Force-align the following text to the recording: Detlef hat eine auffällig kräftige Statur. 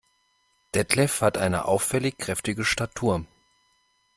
Detlef 0.73 1.21
hat 1.21 1.37
eine 1.37 1.65
auffällig 1.65 2.17
kräftige 2.17 2.65
Statur. 2.65 3.23